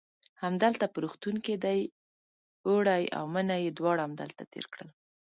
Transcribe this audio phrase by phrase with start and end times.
[0.43, 1.79] همدلته په روغتون کې دی،
[2.67, 4.89] اوړی او منی یې دواړه همدلته تېر کړل.